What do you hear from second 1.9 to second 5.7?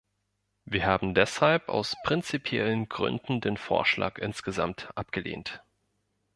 prinzipiellen Gründen den Vorschlag insgesamt abgelehnt.